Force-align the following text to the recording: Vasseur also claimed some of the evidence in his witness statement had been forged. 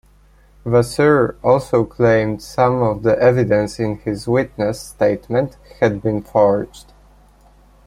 Vasseur 0.65 1.35
also 1.43 1.83
claimed 1.85 2.41
some 2.41 2.81
of 2.81 3.03
the 3.03 3.19
evidence 3.19 3.79
in 3.79 3.97
his 3.97 4.27
witness 4.27 4.81
statement 4.81 5.57
had 5.79 6.01
been 6.01 6.23
forged. 6.23 6.91